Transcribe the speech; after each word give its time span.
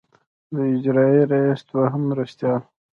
د 0.53 0.55
اجرائیه 0.73 1.23
رییس 1.31 1.61
دوهم 1.69 2.01
مرستیال. 2.11 2.61